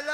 [0.00, 0.06] He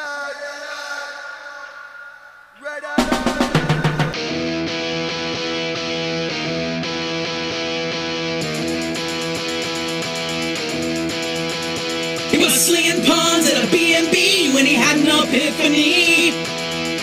[12.42, 16.30] was slinging pawns at a B&B when he had an epiphany.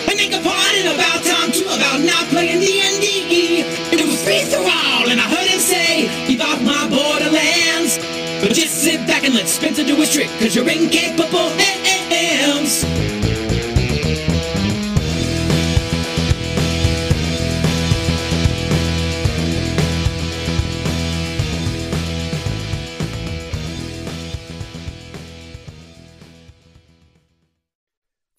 [0.04, 3.64] And they complained about time too about not playing D&D.
[3.92, 7.98] It was free for all, and I heard him say, "Keep off my Borderlands."
[8.42, 11.43] But just sit back and let Spencer do his trick, cause you're incapable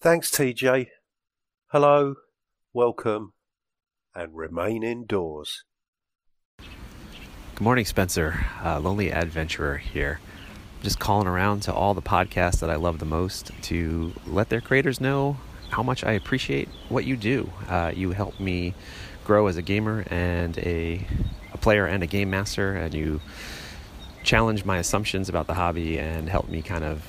[0.06, 0.86] Thanks, TJ.
[1.72, 2.14] Hello,
[2.72, 3.32] welcome,
[4.14, 5.64] and remain indoors.
[6.60, 8.46] Good morning, Spencer.
[8.64, 10.20] Uh, Lonely Adventurer here.
[10.80, 14.60] Just calling around to all the podcasts that I love the most to let their
[14.60, 15.38] creators know
[15.70, 17.50] how much I appreciate what you do.
[17.68, 18.74] Uh, you help me
[19.24, 21.04] grow as a gamer and a,
[21.52, 23.20] a player and a game master, and you
[24.22, 27.02] challenge my assumptions about the hobby and help me kind of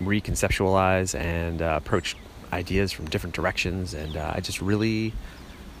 [0.00, 2.16] reconceptualize and uh, approach
[2.52, 3.94] ideas from different directions.
[3.94, 5.12] And uh, I just really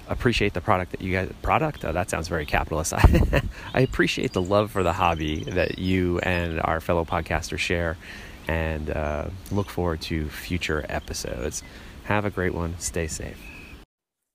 [0.08, 3.42] appreciate the product that you guys product oh, that sounds very capitalist I,
[3.74, 7.98] I appreciate the love for the hobby that you and our fellow podcasters share
[8.46, 11.62] and uh, look forward to future episodes
[12.04, 13.38] have a great one stay safe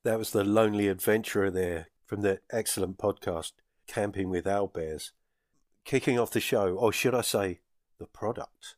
[0.03, 3.53] That was the lonely adventurer there from the excellent podcast
[3.87, 5.11] Camping with Owlbears.
[5.85, 7.59] Kicking off the show, or should I say,
[7.99, 8.75] the product.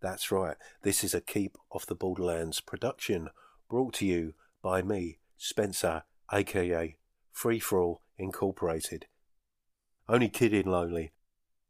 [0.00, 3.30] That's right, this is a Keep Off the Borderlands production
[3.68, 6.96] brought to you by me, Spencer, aka
[7.32, 9.06] Free For All Incorporated.
[10.08, 11.12] Only kidding, Lonely.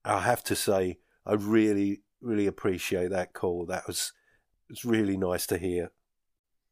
[0.05, 3.67] I have to say, I really, really appreciate that call.
[3.67, 4.13] That was,
[4.69, 5.93] was really nice to hear.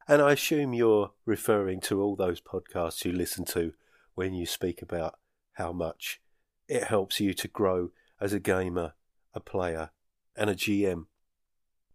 [0.07, 3.73] And I assume you're referring to all those podcasts you listen to
[4.15, 5.15] when you speak about
[5.55, 6.21] how much
[6.69, 8.95] it helps you to grow as a gamer,
[9.35, 9.91] a player,
[10.37, 11.07] and a GM.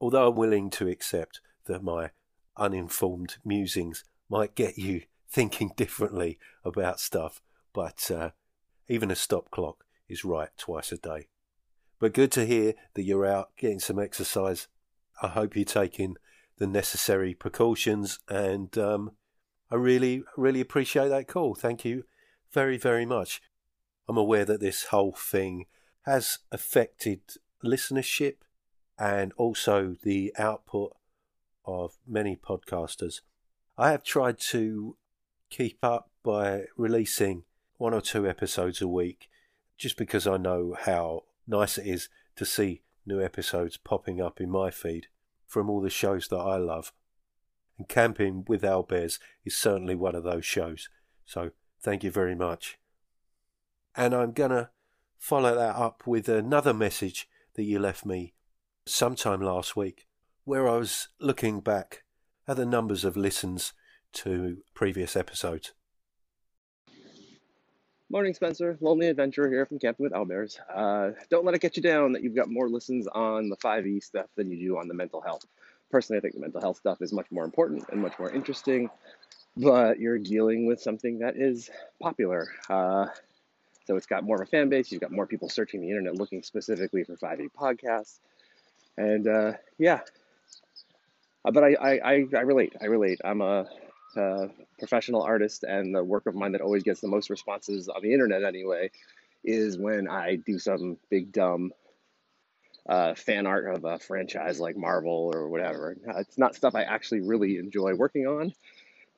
[0.01, 2.09] Although I'm willing to accept that my
[2.57, 7.41] uninformed musings might get you thinking differently about stuff,
[7.71, 8.31] but uh,
[8.89, 11.27] even a stop clock is right twice a day.
[11.99, 14.67] But good to hear that you're out getting some exercise.
[15.21, 16.15] I hope you're taking
[16.57, 19.11] the necessary precautions, and um,
[19.69, 21.53] I really, really appreciate that call.
[21.53, 22.05] Thank you
[22.51, 23.39] very, very much.
[24.09, 25.67] I'm aware that this whole thing
[26.05, 27.21] has affected
[27.63, 28.37] listenership
[29.01, 30.95] and also the output
[31.65, 33.21] of many podcasters.
[33.75, 34.95] I have tried to
[35.49, 37.43] keep up by releasing
[37.77, 39.27] one or two episodes a week
[39.75, 44.51] just because I know how nice it is to see new episodes popping up in
[44.51, 45.07] my feed
[45.47, 46.93] from all the shows that I love.
[47.79, 50.89] And Camping with Owlbears is certainly one of those shows.
[51.25, 51.49] So
[51.81, 52.77] thank you very much.
[53.95, 54.69] And I'm going to
[55.17, 58.35] follow that up with another message that you left me
[58.85, 60.07] sometime last week,
[60.43, 62.03] where I was looking back
[62.47, 63.73] at the numbers of listens
[64.13, 65.73] to previous episodes.
[68.09, 68.77] Morning, Spencer.
[68.81, 70.57] Lonely Adventurer here from Camping with Owlbears.
[70.73, 74.03] Uh, don't let it get you down that you've got more listens on the 5e
[74.03, 75.45] stuff than you do on the mental health.
[75.89, 78.89] Personally, I think the mental health stuff is much more important and much more interesting,
[79.55, 81.69] but you're dealing with something that is
[82.01, 82.49] popular.
[82.69, 83.05] Uh,
[83.85, 84.91] so it's got more of a fan base.
[84.91, 88.19] You've got more people searching the internet looking specifically for 5e podcasts.
[89.01, 90.01] And uh, yeah,
[91.43, 92.75] Uh, but I, I, I, relate.
[92.79, 93.19] I relate.
[93.23, 93.65] I'm a,
[94.15, 98.01] a professional artist, and the work of mine that always gets the most responses on
[98.03, 98.91] the internet, anyway,
[99.43, 101.71] is when I do some big dumb
[102.87, 105.97] uh, fan art of a franchise like Marvel or whatever.
[106.17, 108.53] It's not stuff I actually really enjoy working on,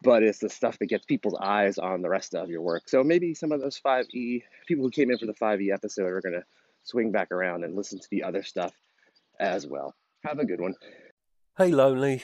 [0.01, 2.83] but it's the stuff that gets people's eyes on the rest of your work.
[2.87, 6.21] So maybe some of those 5e people who came in for the 5e episode are
[6.21, 6.45] going to
[6.83, 8.73] swing back around and listen to the other stuff
[9.39, 9.95] as well.
[10.23, 10.75] Have a good one.
[11.57, 12.23] Hey, Lonely.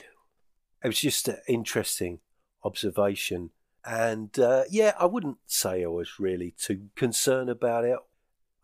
[0.82, 2.20] It was just an interesting
[2.64, 3.50] observation.
[3.84, 7.98] And uh, yeah, I wouldn't say I was really too concerned about it.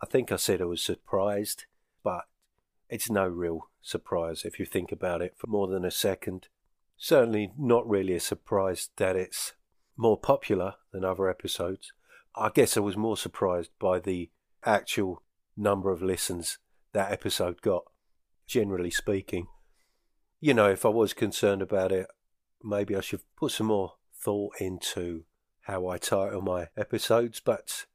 [0.03, 1.65] I think I said I was surprised,
[2.03, 2.25] but
[2.89, 6.49] it's no real surprise if you think about it for more than a second.
[6.97, 9.53] Certainly not really a surprise that it's
[9.97, 11.93] more popular than other episodes.
[12.35, 14.31] I guess I was more surprised by the
[14.65, 15.23] actual
[15.57, 16.59] number of listens
[16.93, 17.85] that episode got,
[18.47, 19.47] generally speaking.
[20.41, 22.07] You know, if I was concerned about it,
[22.63, 25.25] maybe I should put some more thought into
[25.63, 27.87] how I title my episodes, but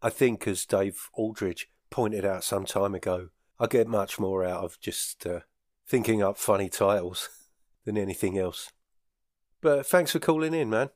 [0.00, 4.64] I think, as Dave Aldridge pointed out some time ago, I get much more out
[4.64, 5.40] of just uh,
[5.86, 7.28] thinking up funny titles
[7.84, 8.70] than anything else.
[9.60, 10.90] But thanks for calling in, man.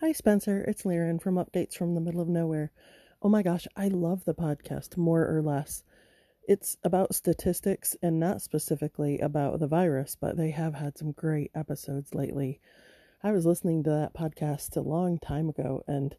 [0.00, 0.62] Hi, Spencer.
[0.68, 2.70] It's Lieren from Updates from the Middle of Nowhere.
[3.22, 5.84] Oh my gosh, I love the podcast, more or less.
[6.46, 11.50] It's about statistics and not specifically about the virus, but they have had some great
[11.54, 12.60] episodes lately.
[13.22, 16.14] I was listening to that podcast a long time ago and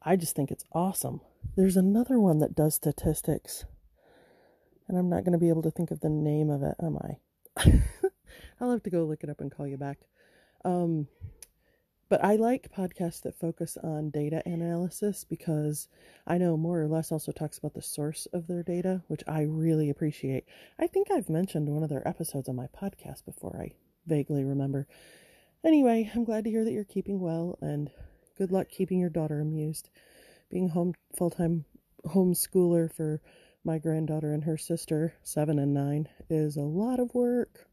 [0.00, 1.20] I just think it's awesome.
[1.56, 3.64] There's another one that does statistics,
[4.86, 6.96] and I'm not going to be able to think of the name of it, am
[6.96, 7.82] I?
[8.60, 9.98] I'll have to go look it up and call you back.
[10.64, 11.08] Um,
[12.08, 15.88] but I like podcasts that focus on data analysis because
[16.26, 19.42] I know more or less also talks about the source of their data, which I
[19.42, 20.44] really appreciate.
[20.78, 23.72] I think I've mentioned one of their episodes on my podcast before, I
[24.06, 24.86] vaguely remember.
[25.64, 27.90] Anyway, I'm glad to hear that you're keeping well and
[28.38, 29.90] good luck keeping your daughter amused.
[30.50, 31.66] Being home full time
[32.06, 33.20] homeschooler for
[33.64, 37.67] my granddaughter and her sister, seven and nine, is a lot of work.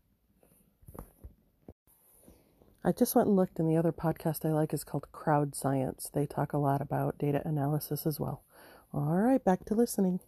[2.85, 6.07] I just went and looked, and the other podcast I like is called Crowd Science.
[6.13, 8.43] They talk a lot about data analysis as well.
[8.93, 10.19] All right, back to listening.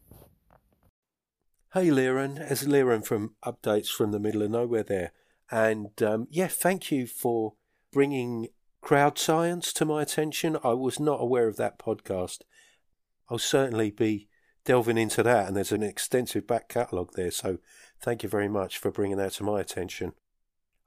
[1.75, 2.39] Hey, Lieren.
[2.49, 5.11] It's Lieren from Updates from the Middle of Nowhere there.
[5.51, 7.53] And um, yeah, thank you for
[7.93, 8.47] bringing
[8.81, 10.57] crowd science to my attention.
[10.63, 12.39] I was not aware of that podcast.
[13.29, 14.29] I'll certainly be
[14.65, 17.29] delving into that, and there's an extensive back catalogue there.
[17.29, 17.59] So
[18.01, 20.13] thank you very much for bringing that to my attention.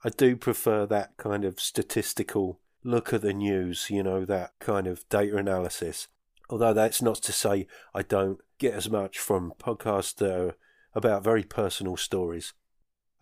[0.03, 4.87] I do prefer that kind of statistical look at the news, you know, that kind
[4.87, 6.09] of data analysis.
[6.49, 10.55] Although that's not to say I don't get as much from podcasts that are
[10.95, 12.55] about very personal stories.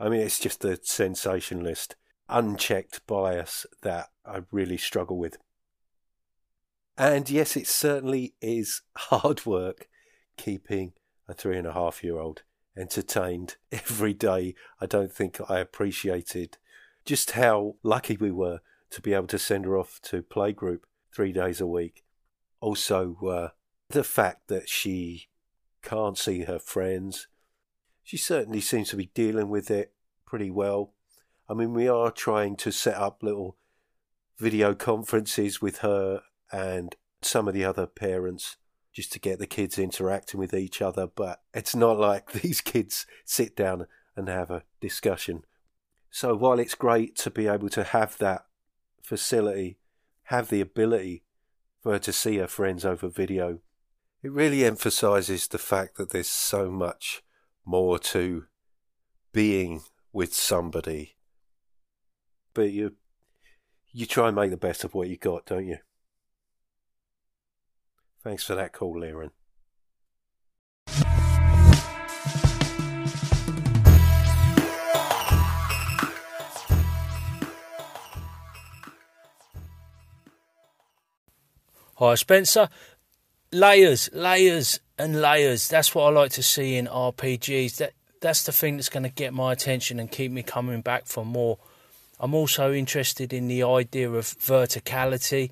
[0.00, 1.96] I mean, it's just the sensationalist,
[2.28, 5.36] unchecked bias that I really struggle with.
[6.96, 9.88] And yes, it certainly is hard work
[10.36, 10.92] keeping
[11.28, 12.42] a three and a half year old
[12.76, 14.54] entertained every day.
[14.80, 16.56] I don't think I appreciated
[17.08, 18.60] just how lucky we were
[18.90, 22.04] to be able to send her off to playgroup three days a week.
[22.60, 23.48] Also, uh,
[23.88, 25.28] the fact that she
[25.80, 27.26] can't see her friends.
[28.02, 29.94] She certainly seems to be dealing with it
[30.26, 30.92] pretty well.
[31.48, 33.56] I mean, we are trying to set up little
[34.36, 36.20] video conferences with her
[36.52, 38.58] and some of the other parents
[38.92, 43.06] just to get the kids interacting with each other, but it's not like these kids
[43.24, 45.44] sit down and have a discussion
[46.10, 48.46] so while it's great to be able to have that
[49.02, 49.78] facility,
[50.24, 51.24] have the ability
[51.82, 53.60] for her to see her friends over video,
[54.22, 57.22] it really emphasizes the fact that there's so much
[57.64, 58.46] more to
[59.32, 59.82] being
[60.12, 61.16] with somebody.
[62.54, 62.96] But you
[63.92, 65.78] you try and make the best of what you got, don't you?
[68.22, 69.30] Thanks for that call, Lieren.
[81.98, 82.68] Hi, Spencer.
[83.50, 85.66] Layers, layers, and layers.
[85.66, 87.78] That's what I like to see in RPGs.
[87.78, 91.06] That that's the thing that's going to get my attention and keep me coming back
[91.06, 91.58] for more.
[92.20, 95.50] I'm also interested in the idea of verticality.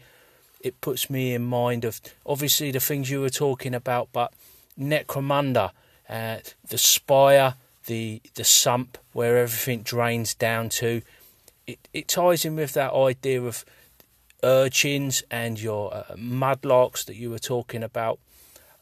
[0.60, 4.32] It puts me in mind of obviously the things you were talking about, but
[4.78, 5.72] Necromunda,
[6.08, 6.36] uh,
[6.68, 7.54] the spire,
[7.86, 11.02] the the sump where everything drains down to.
[11.66, 13.64] It it ties in with that idea of
[14.42, 18.18] urchins and your uh, mudlarks that you were talking about.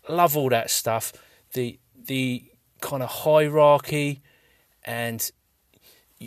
[0.09, 1.13] Love all that stuff.
[1.53, 2.45] The the
[2.81, 4.21] kind of hierarchy,
[4.85, 5.31] and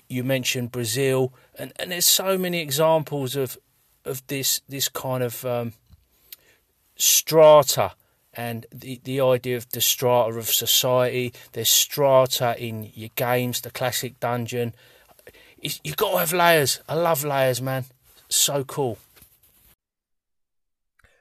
[0.10, 3.57] you mentioned Brazil, and, and there's so many examples of
[4.05, 5.74] of this this kind of um,
[6.96, 7.93] strata
[8.34, 11.34] and the, the idea of the strata of society.
[11.53, 14.74] There's strata in your games, the classic dungeon.
[15.60, 16.79] You've got to have layers.
[16.88, 17.86] I love layers, man.
[18.29, 19.00] So cool.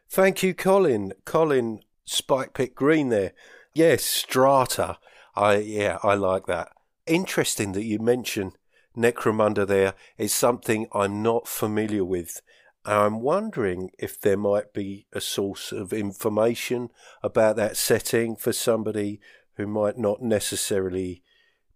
[0.09, 1.13] Thank you, Colin.
[1.25, 3.33] Colin Spikepit Green there.
[3.75, 4.99] Yes, strata.
[5.35, 6.71] I yeah, I like that.
[7.07, 8.53] Interesting that you mention
[8.97, 9.95] Necromunda there.
[10.17, 12.41] It's something I'm not familiar with.
[12.85, 16.91] I'm wondering if there might be a source of information
[17.23, 19.21] about that setting for somebody
[19.57, 21.23] who might not necessarily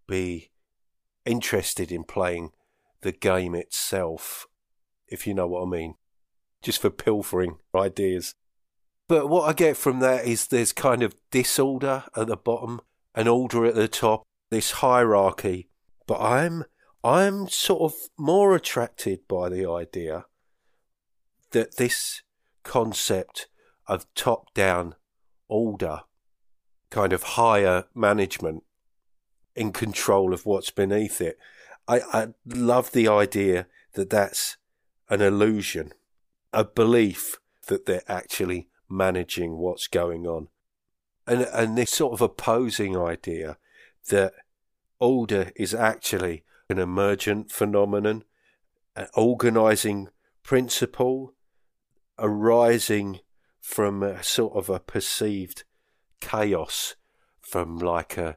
[0.07, 0.51] be
[1.27, 2.53] interested in playing
[3.01, 4.47] the game itself,
[5.09, 5.97] if you know what I mean
[6.63, 8.35] just for pilfering ideas.
[9.09, 12.81] But what I get from that is there's kind of disorder at the bottom
[13.15, 15.69] and order at the top, this hierarchy.
[16.07, 16.65] But I'm
[17.03, 20.27] I'm sort of more attracted by the idea
[21.53, 22.23] that this
[22.63, 23.49] concept
[23.87, 24.95] of top down
[25.49, 26.01] order,
[26.91, 28.63] kind of higher management
[29.57, 31.39] in control of what's beneath it.
[31.89, 34.59] I, I love the idea that that's
[35.09, 35.93] an illusion,
[36.53, 40.49] a belief that they're actually managing what's going on.
[41.27, 43.57] And, and this sort of opposing idea
[44.09, 44.33] that
[44.99, 48.25] order is actually an emergent phenomenon,
[48.97, 50.09] an organizing
[50.43, 51.35] principle
[52.19, 53.21] arising
[53.61, 55.65] from a sort of a perceived
[56.21, 56.97] chaos
[57.41, 58.37] from like a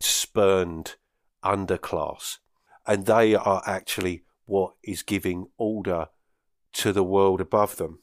[0.00, 0.96] spurned
[1.44, 2.38] underclass.
[2.86, 6.08] And they are actually what is giving order
[6.74, 8.00] to the world above them.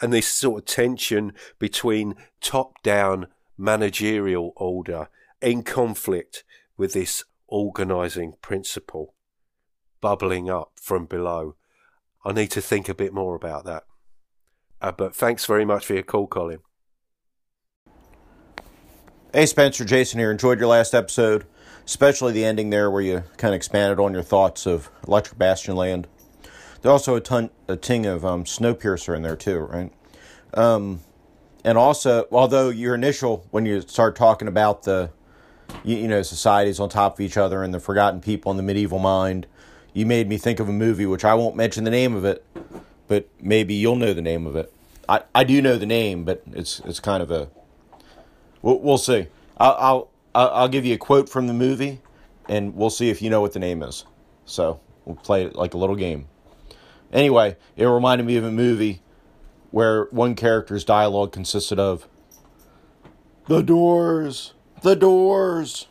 [0.00, 3.26] And this sort of tension between top down
[3.58, 5.08] managerial order
[5.42, 6.44] in conflict
[6.76, 9.14] with this organizing principle
[10.00, 11.56] bubbling up from below.
[12.24, 13.84] I need to think a bit more about that.
[14.80, 16.60] Uh, but thanks very much for your call, Colin.
[19.32, 20.30] Hey, Spencer, Jason here.
[20.30, 21.44] Enjoyed your last episode,
[21.84, 25.76] especially the ending there where you kind of expanded on your thoughts of Electric Bastion
[25.76, 26.08] Land.
[26.82, 29.92] There's also a ton, a ting of um, Snowpiercer in there too, right?
[30.54, 31.00] Um,
[31.64, 35.10] and also, although your initial when you start talking about the,
[35.84, 38.62] you, you know, societies on top of each other and the forgotten people in the
[38.62, 39.46] medieval mind,
[39.92, 42.44] you made me think of a movie which I won't mention the name of it,
[43.08, 44.72] but maybe you'll know the name of it.
[45.08, 47.48] I, I do know the name, but it's it's kind of a.
[48.62, 49.26] We'll, we'll see.
[49.58, 52.00] I'll, I'll I'll give you a quote from the movie,
[52.48, 54.04] and we'll see if you know what the name is.
[54.46, 56.26] So we'll play it like a little game.
[57.12, 59.02] Anyway, it reminded me of a movie
[59.70, 62.08] where one character's dialogue consisted of
[63.46, 65.86] the doors, the doors.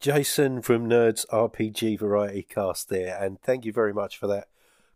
[0.00, 4.48] Jason from Nerds RPG Variety Cast there, and thank you very much for that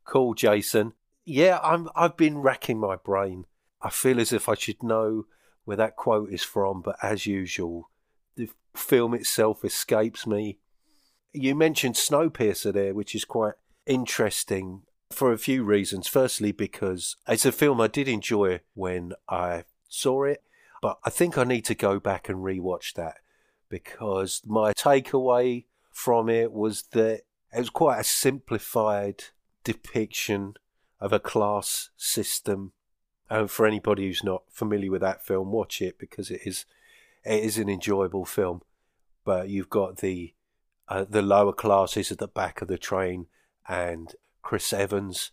[0.04, 0.94] call, Jason.
[1.24, 1.88] Yeah, I'm.
[1.94, 3.46] I've been racking my brain.
[3.80, 5.26] I feel as if I should know
[5.64, 7.90] where that quote is from, but as usual,
[8.36, 10.58] the film itself escapes me.
[11.36, 16.08] You mentioned Snowpiercer there, which is quite interesting for a few reasons.
[16.08, 20.42] Firstly, because it's a film I did enjoy when I saw it,
[20.80, 23.18] but I think I need to go back and rewatch that
[23.68, 29.24] because my takeaway from it was that it was quite a simplified
[29.62, 30.54] depiction
[31.00, 32.72] of a class system.
[33.28, 36.64] And for anybody who's not familiar with that film, watch it because it is
[37.24, 38.62] it is an enjoyable film.
[39.24, 40.32] But you've got the
[40.88, 43.26] uh, the lower classes at the back of the train,
[43.68, 45.32] and Chris Evans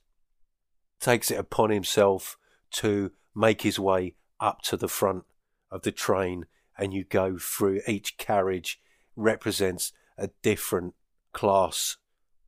[0.99, 2.37] takes it upon himself
[2.71, 5.25] to make his way up to the front
[5.69, 6.45] of the train
[6.77, 8.81] and you go through each carriage
[9.15, 10.93] represents a different
[11.31, 11.97] class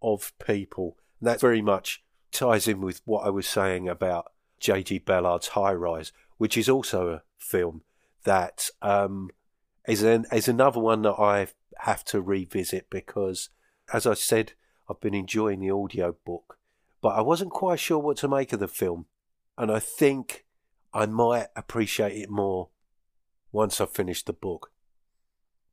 [0.02, 0.98] of people.
[1.20, 5.00] And that very much ties in with what I was saying about J.G.
[5.00, 7.82] Ballard's High Rise, which is also a film
[8.24, 9.30] that um,
[9.88, 11.48] is an is another one that I
[11.80, 13.50] have to revisit because,
[13.94, 14.54] as I said,
[14.90, 16.58] I've been enjoying the audio book,
[17.02, 19.06] but I wasn't quite sure what to make of the film,
[19.58, 20.46] and I think
[20.94, 22.70] I might appreciate it more
[23.52, 24.72] once I've finished the book.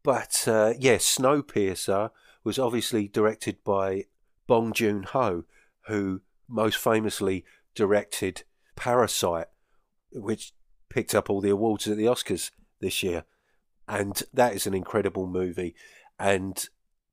[0.02, 2.10] But uh, yes, yeah, Snowpiercer
[2.44, 4.06] was obviously directed by
[4.46, 5.44] Bong Joon Ho,
[5.86, 7.44] who most famously
[7.74, 8.42] directed
[8.76, 9.46] Parasite,
[10.12, 10.52] which
[10.88, 13.24] picked up all the awards at the Oscars this year.
[13.88, 15.74] And that is an incredible movie.
[16.18, 16.64] And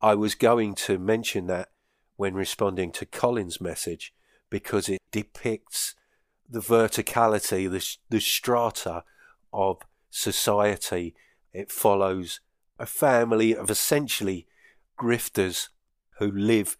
[0.02, 1.70] I was going to mention that
[2.16, 4.14] when responding to Colin's message
[4.50, 5.96] because it depicts
[6.50, 9.04] the verticality, the, the strata
[9.54, 11.16] of society.
[11.54, 12.42] It follows
[12.78, 14.48] a family of essentially
[14.98, 15.70] grifters
[16.18, 16.78] who live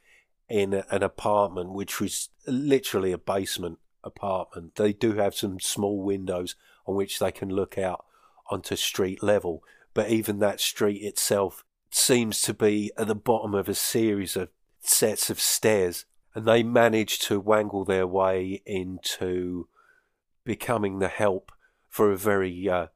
[0.50, 4.76] in an apartment which was literally a basement apartment.
[4.76, 6.56] They do have some small windows
[6.86, 8.06] on which they can look out
[8.50, 13.68] onto street level, but even that street itself seems to be at the bottom of
[13.68, 14.50] a series of
[14.82, 16.06] sets of stairs,
[16.36, 19.68] and they manage to wangle their way into
[20.44, 21.52] becoming the help
[21.88, 22.88] for a very uh,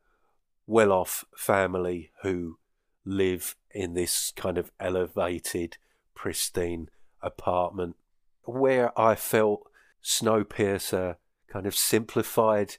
[0.67, 2.57] well off family who
[3.05, 5.77] live in this kind of elevated,
[6.15, 6.89] pristine
[7.21, 7.95] apartment.
[8.43, 9.69] Where I felt
[10.03, 12.77] Snowpiercer kind of simplified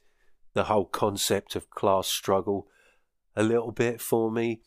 [0.53, 2.67] the whole concept of class struggle
[3.35, 4.61] a little bit for me.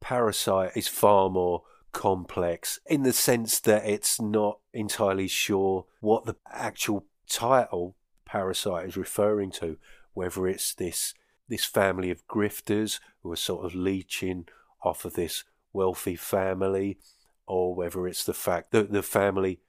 [0.00, 1.62] Parasite is far more
[1.92, 8.96] complex in the sense that it's not entirely sure what the actual title Parasite is
[8.96, 9.78] referring to,
[10.12, 11.14] whether it's this
[11.48, 14.46] this family of grifters who are sort of leeching
[14.82, 16.98] off of this wealthy family,
[17.46, 19.60] or whether it's the fact that the family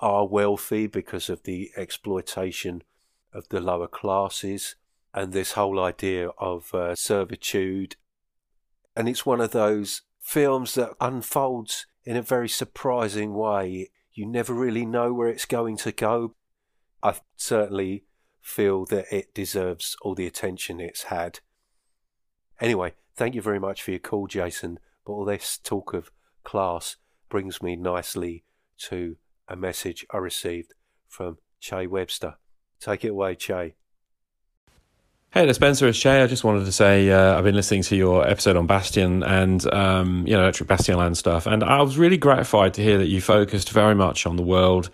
[0.00, 2.82] are wealthy because of the exploitation
[3.32, 4.76] of the lower classes
[5.14, 7.96] and this whole idea of uh, servitude.
[8.96, 13.90] And it's one of those films that unfolds in a very surprising way.
[14.12, 16.34] You never really know where it's going to go.
[17.02, 18.04] I certainly
[18.40, 21.40] feel that it deserves all the attention it's had.
[22.60, 24.78] Anyway, thank you very much for your call, Jason.
[25.06, 26.10] But all this talk of
[26.42, 26.96] class
[27.28, 28.44] brings me nicely
[28.78, 29.16] to
[29.48, 30.74] a message I received
[31.08, 32.34] from Che Webster.
[32.80, 33.74] Take it away, Che.
[35.34, 35.88] Hey Spencer.
[35.88, 36.22] It's Che.
[36.22, 39.66] I just wanted to say uh, I've been listening to your episode on Bastion and
[39.74, 43.08] um, you know Electric Bastion Land stuff, and I was really gratified to hear that
[43.08, 44.90] you focused very much on the world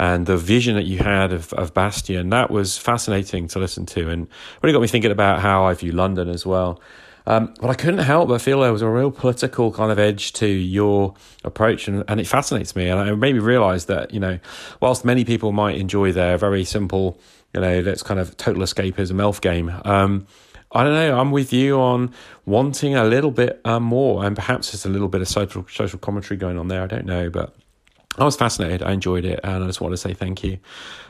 [0.00, 2.30] and the vision that you had of, of Bastion.
[2.30, 4.26] That was fascinating to listen to, and
[4.62, 6.80] really got me thinking about how I view London as well.
[7.26, 10.32] Um, but I couldn't help but feel there was a real political kind of edge
[10.34, 11.12] to your
[11.44, 12.88] approach, and, and it fascinates me.
[12.88, 14.38] And it made me realize that, you know,
[14.80, 17.18] whilst many people might enjoy their very simple
[17.54, 19.72] you know, that's kind of total escapism elf game.
[19.84, 20.26] Um,
[20.72, 21.18] I don't know.
[21.18, 22.12] I'm with you on
[22.46, 25.98] wanting a little bit uh, more, and perhaps there's a little bit of social social
[25.98, 26.82] commentary going on there.
[26.82, 27.54] I don't know, but
[28.18, 28.82] I was fascinated.
[28.82, 30.58] I enjoyed it, and I just want to say thank you.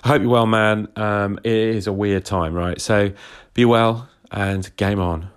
[0.04, 0.88] I hope you're well, man.
[0.96, 2.78] Um, it is a weird time, right?
[2.80, 3.12] So
[3.54, 5.30] be well and game on.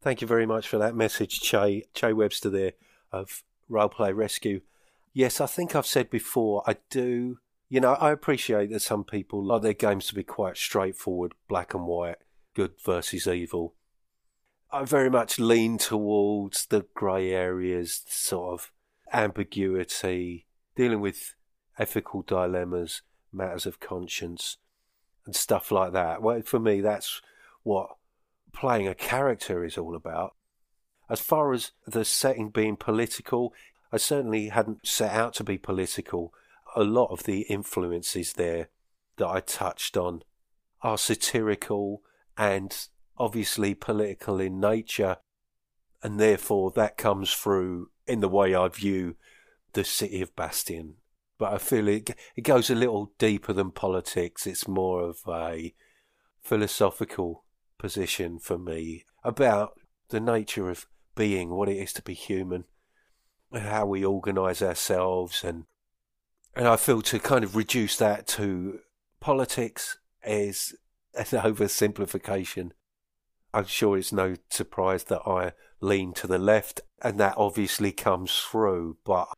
[0.00, 1.84] Thank you very much for that message, Che.
[1.94, 2.72] Che Webster there
[3.10, 4.60] of Roleplay Rescue.
[5.12, 7.38] Yes, I think I've said before, I do
[7.74, 11.74] you know, I appreciate that some people like their games to be quite straightforward, black
[11.74, 12.18] and white,
[12.54, 13.74] good versus evil.
[14.70, 18.70] I very much lean towards the grey areas, sort of
[19.12, 21.34] ambiguity, dealing with
[21.76, 23.02] ethical dilemmas,
[23.32, 24.58] matters of conscience,
[25.26, 26.22] and stuff like that.
[26.22, 27.20] Well, for me, that's
[27.64, 27.96] what
[28.52, 30.36] playing a character is all about.
[31.10, 33.52] As far as the setting being political,
[33.92, 36.32] I certainly hadn't set out to be political
[36.74, 38.68] a lot of the influences there
[39.16, 40.22] that I touched on
[40.82, 42.02] are satirical
[42.36, 42.76] and
[43.16, 45.16] obviously political in nature,
[46.02, 49.16] and therefore that comes through in the way I view
[49.72, 50.96] the city of Bastion.
[51.38, 54.46] But I feel it, it goes a little deeper than politics.
[54.46, 55.74] It's more of a
[56.42, 57.44] philosophical
[57.78, 59.78] position for me about
[60.10, 62.64] the nature of being, what it is to be human,
[63.50, 65.64] and how we organise ourselves, and
[66.56, 68.80] and I feel to kind of reduce that to
[69.20, 70.74] politics is
[71.14, 72.70] an oversimplification.
[73.52, 78.36] I'm sure it's no surprise that I lean to the left, and that obviously comes
[78.36, 78.98] through.
[79.04, 79.28] But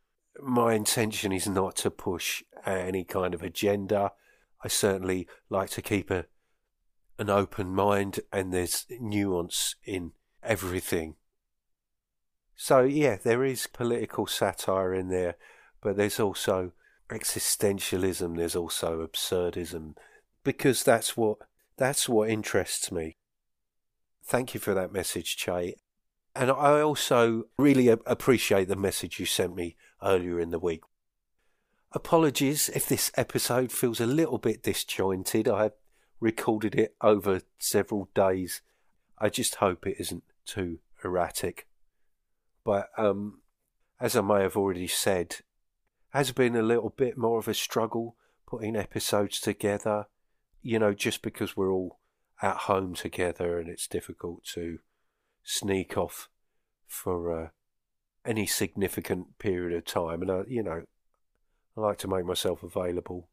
[0.42, 4.12] my intention is not to push any kind of agenda.
[4.64, 6.26] I certainly like to keep a
[7.18, 11.16] an open mind, and there's nuance in everything.
[12.56, 15.36] So yeah, there is political satire in there,
[15.80, 16.72] but there's also
[17.08, 19.96] existentialism, there's also absurdism,
[20.44, 21.38] because that's what
[21.76, 23.16] that's what interests me.
[24.24, 25.76] Thank you for that message, Che.
[26.34, 30.82] And I also really appreciate the message you sent me earlier in the week.
[31.92, 35.48] Apologies if this episode feels a little bit disjointed.
[35.48, 35.70] I
[36.20, 38.60] recorded it over several days.
[39.18, 41.66] I just hope it isn't too erratic.
[42.64, 43.40] But um,
[44.00, 45.36] as I may have already said,
[46.16, 50.06] has been a little bit more of a struggle putting episodes together,
[50.62, 51.98] you know, just because we're all
[52.40, 54.78] at home together and it's difficult to
[55.44, 56.30] sneak off
[56.86, 57.48] for uh,
[58.24, 60.22] any significant period of time.
[60.22, 60.84] And, uh, you know,
[61.76, 63.28] I like to make myself available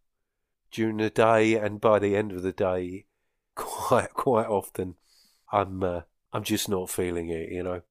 [0.69, 3.05] during the day and by the end of the day,
[3.55, 4.95] quite, quite often,
[5.53, 6.01] I'm, uh,
[6.33, 7.81] I'm just not feeling it, you know.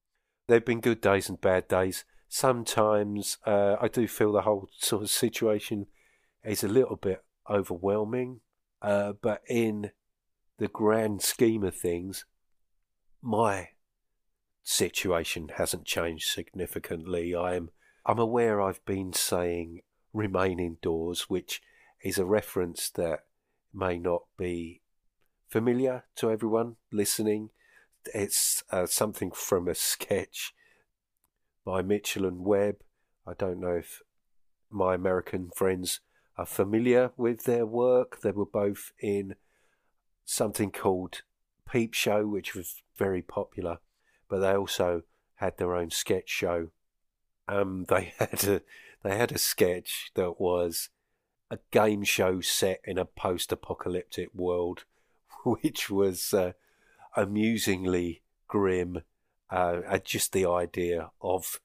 [0.48, 4.66] There have been good days and bad days sometimes uh, I do feel the whole
[4.78, 5.86] sort of situation
[6.42, 8.40] is a little bit overwhelming.
[8.80, 9.90] Uh, but in
[10.56, 12.24] the grand scheme of things,
[13.20, 13.68] my
[14.62, 17.36] situation hasn't changed significantly.
[17.36, 17.68] I'm
[18.06, 19.82] I'm aware I've been saying
[20.14, 21.60] remain indoors, which
[22.02, 23.24] is a reference that
[23.74, 24.80] may not be
[25.48, 27.50] familiar to everyone listening.
[28.14, 30.54] It's uh, something from a sketch
[31.64, 32.76] by Mitchell and Webb.
[33.26, 34.02] I don't know if
[34.70, 36.00] my American friends
[36.36, 38.20] are familiar with their work.
[38.20, 39.36] They were both in
[40.24, 41.22] something called
[41.70, 43.78] Peep Show, which was very popular,
[44.28, 45.02] but they also
[45.36, 46.68] had their own sketch show.
[47.48, 48.62] Um, they had a
[49.02, 50.88] they had a sketch that was
[51.50, 54.84] a game show set in a post-apocalyptic world,
[55.44, 56.52] which was uh,
[57.16, 59.02] amusingly grim
[59.52, 61.60] uh, just the idea of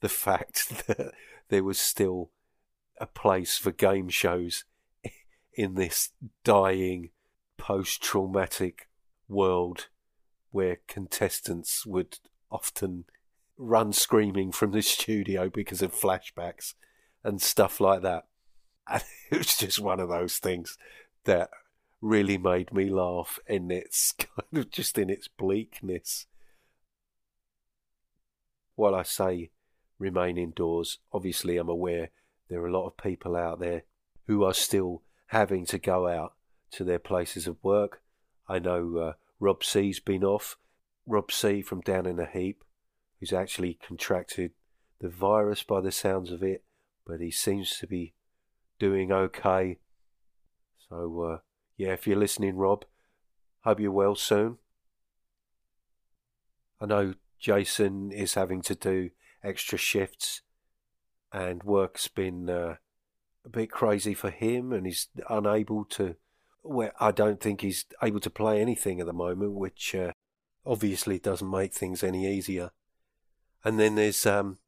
[0.00, 1.12] the fact that
[1.48, 2.30] there was still
[3.00, 4.64] a place for game shows
[5.54, 6.10] in this
[6.44, 7.10] dying
[7.56, 8.88] post traumatic
[9.28, 9.88] world
[10.50, 12.18] where contestants would
[12.50, 13.04] often
[13.56, 16.74] run screaming from the studio because of flashbacks
[17.22, 18.24] and stuff like that.
[18.90, 20.76] And it was just one of those things
[21.24, 21.50] that
[22.00, 26.26] really made me laugh in its kind of just in its bleakness.
[28.74, 29.50] While I say
[29.98, 32.10] remain indoors, obviously I'm aware
[32.48, 33.82] there are a lot of people out there
[34.26, 36.34] who are still having to go out
[36.72, 38.02] to their places of work.
[38.48, 40.58] I know uh, Rob C's been off.
[41.06, 42.62] Rob C from Down in a Heap,
[43.18, 44.52] who's actually contracted
[45.00, 46.62] the virus by the sounds of it,
[47.06, 48.14] but he seems to be
[48.78, 49.78] doing okay.
[50.88, 51.38] So, uh,
[51.76, 52.84] yeah, if you're listening, Rob,
[53.62, 54.58] hope you're well soon.
[56.80, 59.10] I know Jason is having to do
[59.42, 60.42] extra shifts,
[61.32, 62.76] and work's been uh,
[63.44, 66.16] a bit crazy for him, and he's unable to.
[66.62, 70.12] Well, I don't think he's able to play anything at the moment, which uh,
[70.64, 72.70] obviously doesn't make things any easier.
[73.64, 74.58] And then there's um,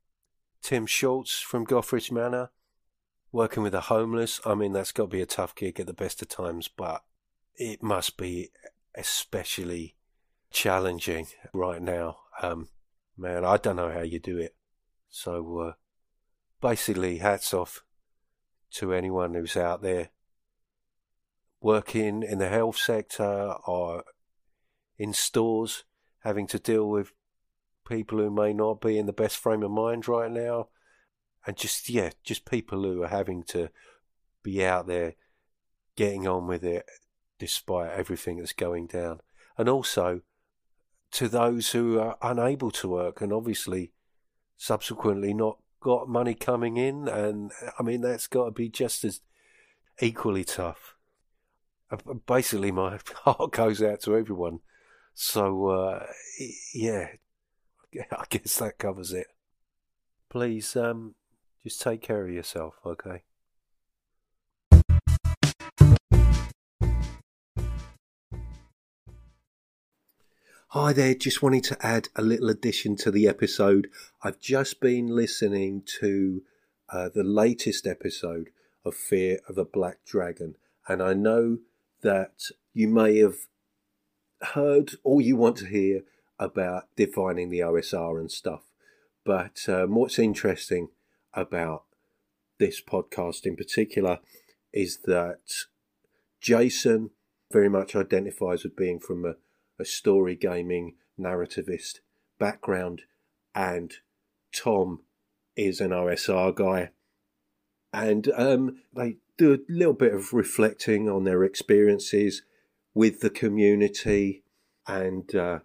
[0.61, 2.51] Tim Shorts from Gothridge Manor
[3.35, 5.93] working with the homeless, I mean, that's got to be a tough gig at the
[5.93, 7.03] best of times, but
[7.57, 8.51] it must be
[8.95, 9.97] especially
[10.53, 12.19] challenging right now.
[12.45, 12.69] Um,
[13.17, 14.55] man, I don't know how you do it.
[15.09, 15.73] So, uh,
[16.61, 17.85] basically, hats off
[18.73, 20.11] to anyone who's out there
[21.61, 24.05] working in the health sector or
[24.99, 25.85] in stores,
[26.23, 27.13] having to deal with
[27.89, 30.69] people who may not be in the best frame of mind right now
[31.47, 33.71] and just yeah, just people who are having to
[34.43, 35.15] be out there
[35.97, 36.87] getting on with it
[37.39, 39.21] despite everything that's going down,
[39.59, 40.23] and also
[41.15, 43.93] to those who are unable to work and obviously
[44.57, 49.21] subsequently not got money coming in, and I mean that's got to be just as
[50.01, 50.97] equally tough.
[51.91, 54.61] Uh, basically, my heart goes out to everyone.
[55.15, 56.07] So uh,
[56.75, 57.09] yeah,
[58.13, 59.29] I guess that covers it.
[60.29, 61.15] Please um,
[61.63, 63.23] just take care of yourself, okay?
[70.75, 73.89] Hi there, just wanting to add a little addition to the episode.
[74.25, 76.43] I've just been listening to
[76.89, 78.51] uh, the latest episode
[78.85, 80.57] of Fear of a Black Dragon,
[80.89, 81.59] and I know
[82.03, 83.37] that you may have
[84.43, 86.01] heard all you want to hear
[86.41, 88.63] about defining the OSR and stuff.
[89.25, 90.89] But um, what's interesting
[91.35, 91.85] about
[92.59, 94.19] this podcast in particular
[94.73, 95.53] is that
[96.41, 97.11] Jason
[97.53, 99.35] very much identifies with being from a,
[99.79, 102.01] a story gaming narrativist
[102.39, 103.03] background,
[103.55, 103.95] and
[104.55, 105.01] Tom
[105.57, 106.91] is an OSR guy.
[107.93, 112.43] And um, they do a little bit of reflecting on their experiences
[112.93, 114.43] with the community
[114.87, 115.61] and uh,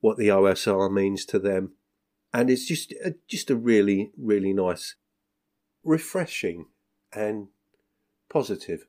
[0.00, 1.72] what the OSR means to them.
[2.32, 4.94] And it's just uh, just a really really nice
[5.84, 6.66] refreshing
[7.12, 7.48] and
[8.30, 8.86] positive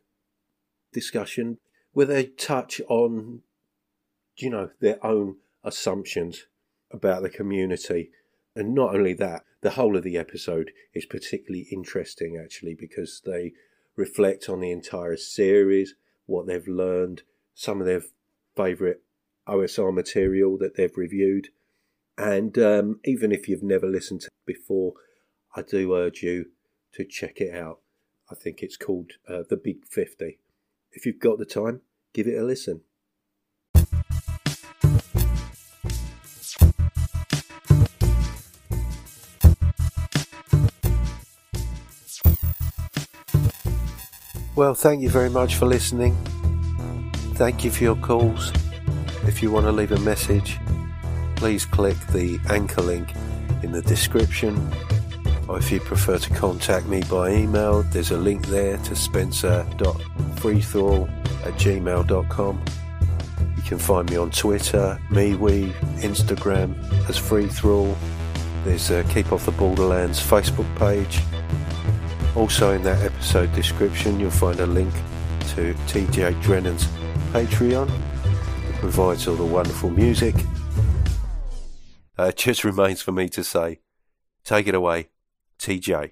[0.93, 1.57] discussion
[1.91, 3.41] where they touch on,
[4.37, 6.45] you know, their own assumptions
[6.91, 8.11] about the community.
[8.55, 13.53] And not only that, the whole of the episode is particularly interesting actually because they
[13.95, 18.01] reflect on the entire series, what they've learned, some of their
[18.55, 18.97] favourite
[19.47, 21.49] OSR material that they've reviewed.
[22.17, 24.93] And um, even if you've never listened to it before,
[25.55, 26.47] I do urge you
[26.93, 27.79] to check it out.
[28.31, 30.39] I think it's called uh, The Big 50.
[30.91, 31.81] If you've got the time,
[32.13, 32.81] give it a listen.
[44.63, 46.15] Well, thank you very much for listening.
[47.35, 48.53] Thank you for your calls.
[49.27, 50.57] If you want to leave a message,
[51.35, 53.09] please click the anchor link
[53.61, 54.71] in the description
[55.49, 61.09] or if you prefer to contact me by email, there's a link there to spencer.freethrall
[61.45, 62.65] at gmail.com.
[63.57, 67.97] You can find me on Twitter, MeWe, Instagram as Freethrall.
[68.63, 71.19] There's a Keep Off the Borderlands Facebook page.
[72.35, 74.91] Also, in that episode description, you'll find a link
[75.49, 76.87] to TJ Drennon's
[77.31, 77.87] Patreon.
[78.69, 80.35] It provides all the wonderful music.
[82.17, 83.79] Uh, it just remains for me to say,
[84.43, 85.09] take it away.
[85.59, 86.11] TJ.